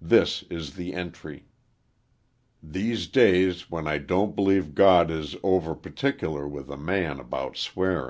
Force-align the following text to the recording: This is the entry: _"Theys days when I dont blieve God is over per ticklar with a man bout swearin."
This 0.00 0.44
is 0.50 0.74
the 0.74 0.94
entry: 0.94 1.46
_"Theys 2.64 3.10
days 3.10 3.70
when 3.72 3.88
I 3.88 3.98
dont 3.98 4.36
blieve 4.36 4.72
God 4.72 5.10
is 5.10 5.34
over 5.42 5.74
per 5.74 5.90
ticklar 5.90 6.48
with 6.48 6.70
a 6.70 6.76
man 6.76 7.16
bout 7.28 7.56
swearin." 7.56 8.02